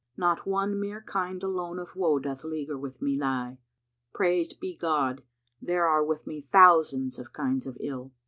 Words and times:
Not 0.17 0.47
one 0.47 0.79
mere 0.79 1.01
kind 1.03 1.43
alone 1.43 1.77
of 1.77 1.95
woe 1.95 2.17
doth 2.17 2.41
lieger 2.41 2.75
with 2.75 3.03
me 3.03 3.19
lie; 3.19 3.59
* 3.85 4.13
Praised 4.15 4.59
be 4.59 4.75
God! 4.75 5.21
There 5.61 5.85
are 5.85 6.03
with 6.03 6.25
me 6.25 6.41
thousands 6.41 7.19
of 7.19 7.33
kinds 7.33 7.67
of 7.67 7.77
ill." 7.79 8.11